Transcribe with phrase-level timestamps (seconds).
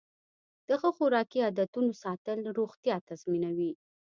[0.67, 3.71] د ښه خوراکي عادتونو ساتل روغتیا تضمینوي.